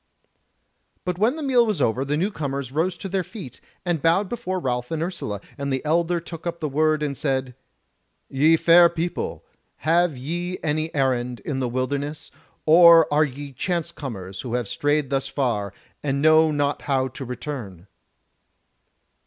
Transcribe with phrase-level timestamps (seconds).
[1.05, 4.29] But when the meal was over, the new comers rose to their feet, and bowed
[4.29, 7.53] before Ralph and Ursula, and the elder took up the word and said:
[8.27, 9.45] "Ye fair people,
[9.75, 12.31] have ye any errand in the wilderness,
[12.65, 15.71] or are ye chance comers who have strayed thus far,
[16.01, 17.85] and know not how to return?"